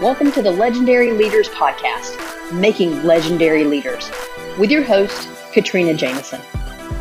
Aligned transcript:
Welcome 0.00 0.30
to 0.30 0.42
the 0.42 0.52
Legendary 0.52 1.10
Leaders 1.10 1.48
Podcast, 1.48 2.52
Making 2.52 3.02
Legendary 3.02 3.64
Leaders, 3.64 4.08
with 4.56 4.70
your 4.70 4.84
host, 4.84 5.28
Katrina 5.52 5.92
Jameson, 5.92 6.40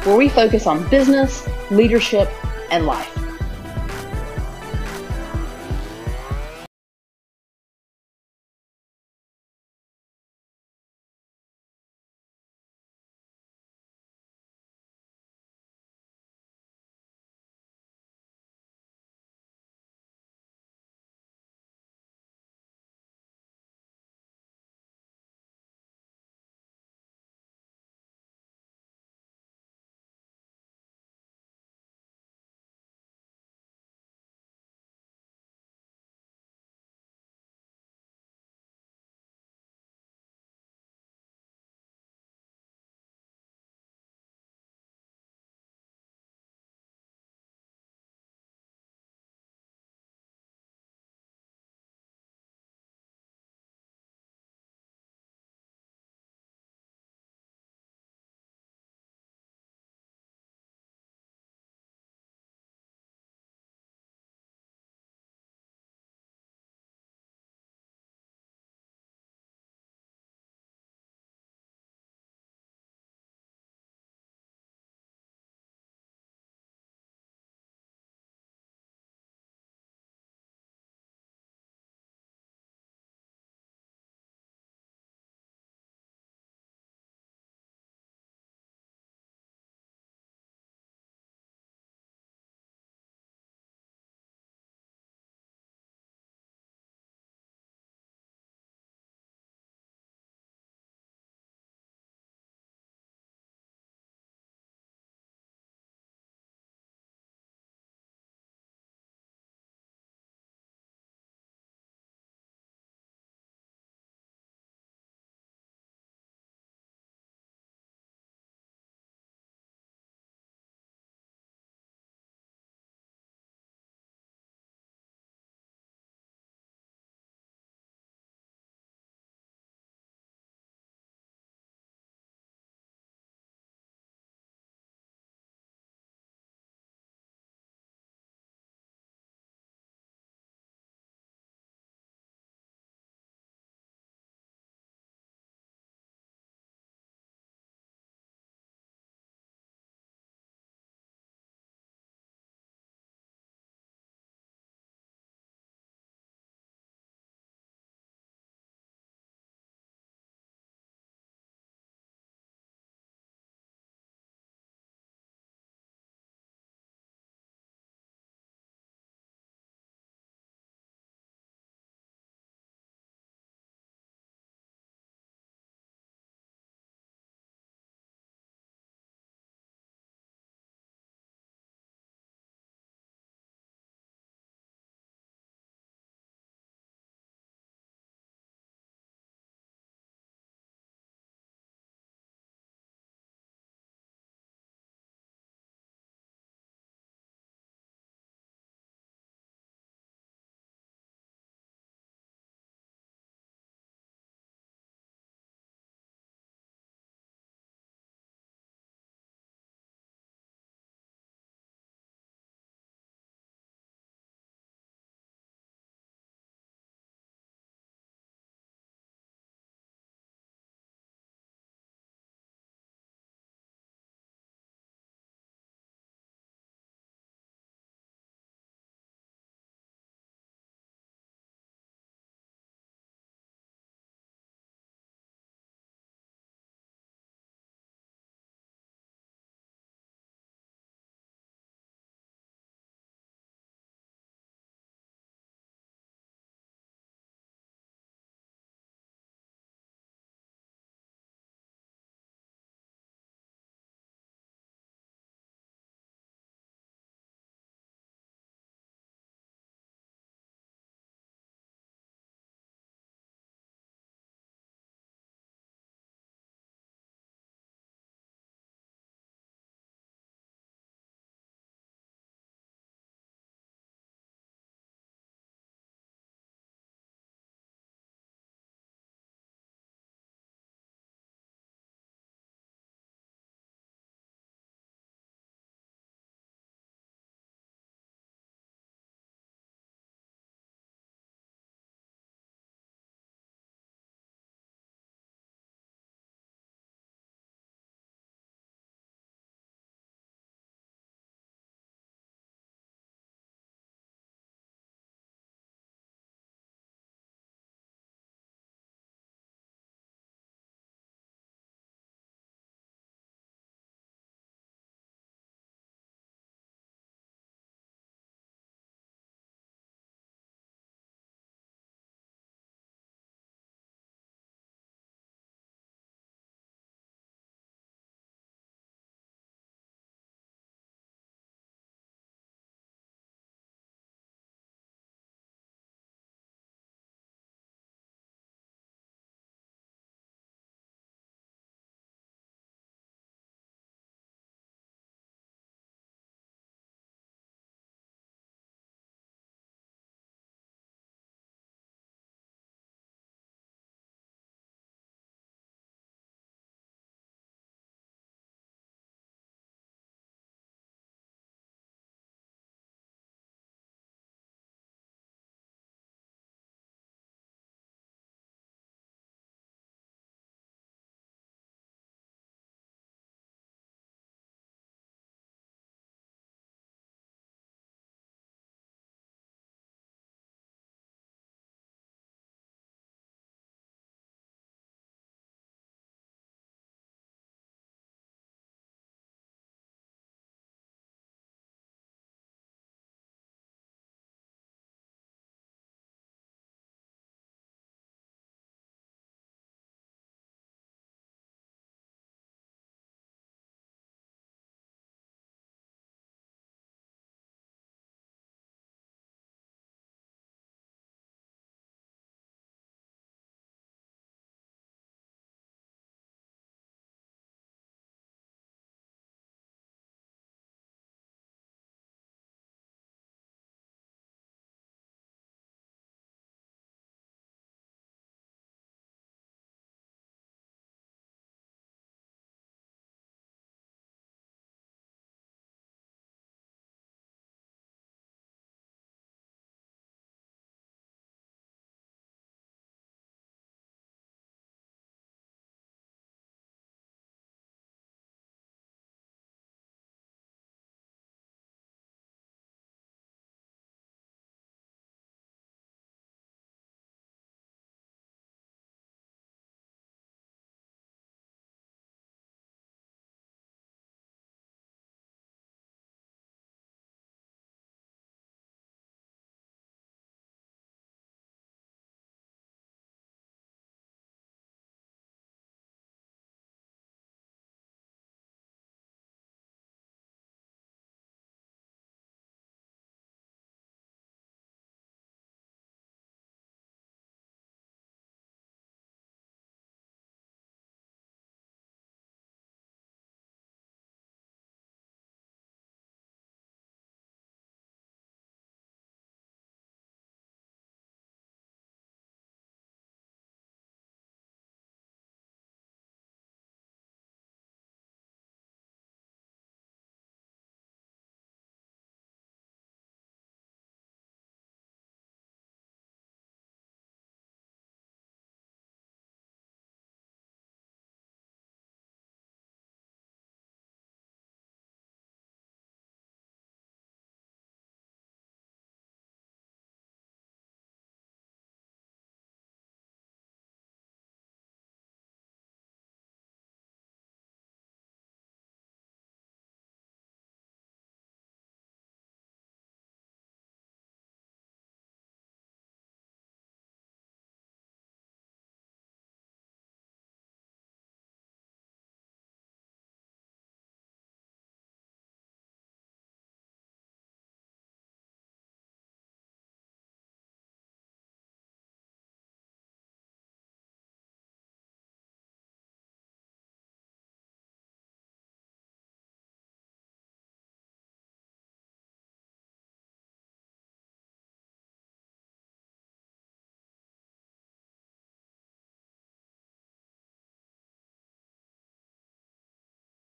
where 0.03 0.17
we 0.17 0.29
focus 0.29 0.65
on 0.65 0.89
business, 0.89 1.47
leadership, 1.69 2.27
and 2.71 2.87
life. 2.87 3.26